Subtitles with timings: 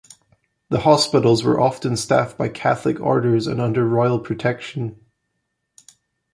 [0.69, 4.99] The hospitals were often staffed by Catholic orders and under royal protection.